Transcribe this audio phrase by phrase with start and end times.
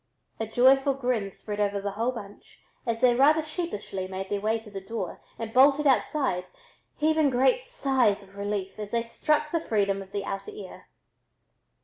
[0.39, 4.57] A joyful grin spread over the whole bunch as they rather sheepishly made their way
[4.61, 6.45] to the door and bolted outside,
[6.97, 10.87] heaving great sighs of relief as they struck the freedom of the outer air.